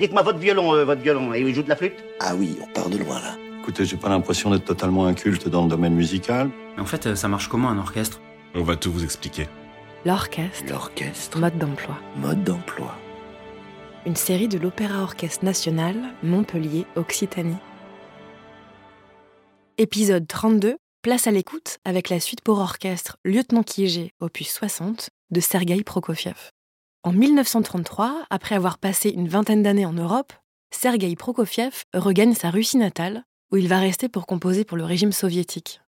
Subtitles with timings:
[0.00, 2.02] Dites-moi votre violon, euh, votre violon, et il joue de la flûte?
[2.20, 3.36] Ah oui, on part de loin là.
[3.60, 6.48] Écoutez, j'ai pas l'impression d'être totalement inculte dans le domaine musical.
[6.74, 8.18] Mais en fait, euh, ça marche comment un orchestre?
[8.54, 9.46] On va tout vous expliquer.
[10.06, 11.98] L'orchestre, L'orchestre, mode d'emploi.
[12.16, 12.96] mode d'emploi.
[14.06, 17.58] Une série de l'Opéra Orchestre National, Montpellier, Occitanie.
[19.76, 25.40] Épisode 32, place à l'écoute avec la suite pour orchestre Lieutenant Kijé, opus 60, de
[25.40, 26.50] Sergueï Prokofiev.
[27.02, 30.34] En 1933, après avoir passé une vingtaine d'années en Europe,
[30.70, 35.12] Sergueï Prokofiev regagne sa Russie natale, où il va rester pour composer pour le régime
[35.12, 35.80] soviétique.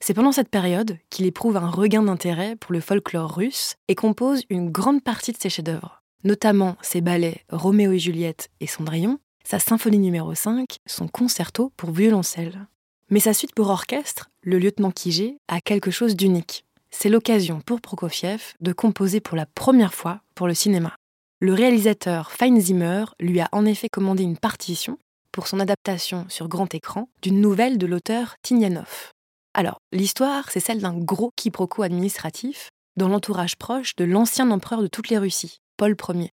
[0.00, 4.44] C'est pendant cette période qu'il éprouve un regain d'intérêt pour le folklore russe et compose
[4.48, 9.58] une grande partie de ses chefs-d'œuvre, notamment ses ballets Roméo et Juliette et Cendrillon, sa
[9.58, 12.68] symphonie numéro 5, son concerto pour violoncelle.
[13.10, 16.64] Mais sa suite pour orchestre, le lieutenant Kijé, a quelque chose d'unique.
[16.90, 20.96] C'est l'occasion pour Prokofiev de composer pour la première fois pour le cinéma.
[21.40, 24.98] Le réalisateur Fein Zimmer lui a en effet commandé une partition
[25.30, 29.12] pour son adaptation sur grand écran d'une nouvelle de l'auteur Tignanov.
[29.54, 34.88] Alors, l'histoire, c'est celle d'un gros quiproquo administratif dans l'entourage proche de l'ancien empereur de
[34.88, 36.30] toutes les Russies, Paul Ier.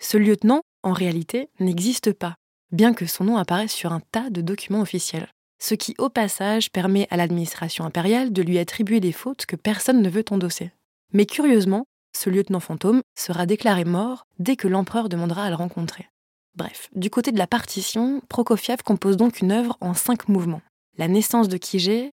[0.00, 2.34] Ce lieutenant, en réalité, n'existe pas,
[2.72, 5.28] bien que son nom apparaisse sur un tas de documents officiels.
[5.58, 10.02] Ce qui, au passage, permet à l'administration impériale de lui attribuer des fautes que personne
[10.02, 10.70] ne veut endosser.
[11.12, 11.84] Mais curieusement,
[12.16, 16.08] ce lieutenant fantôme sera déclaré mort dès que l'empereur demandera à le rencontrer.
[16.54, 20.62] Bref, du côté de la partition, Prokofiev compose donc une œuvre en cinq mouvements.
[20.96, 22.10] La naissance de Kijé,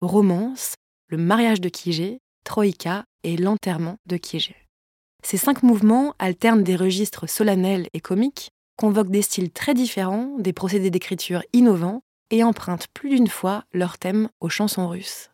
[0.00, 0.74] Romance,
[1.08, 4.56] le mariage de Kijé, Troïka et l'enterrement de Kijé.
[5.22, 10.52] Ces cinq mouvements alternent des registres solennels et comiques, convoquent des styles très différents, des
[10.52, 15.30] procédés d'écriture innovants et empruntent plus d'une fois leur thème aux chansons russes.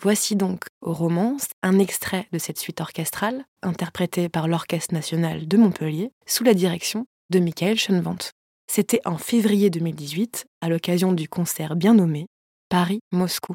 [0.00, 6.10] Voici donc Romance, un extrait de cette suite orchestrale, interprétée par l'Orchestre national de Montpellier,
[6.26, 8.30] sous la direction de Michael Schoenwant.
[8.66, 12.26] C'était en février 2018, à l'occasion du concert bien nommé
[12.68, 13.54] Paris-Moscou.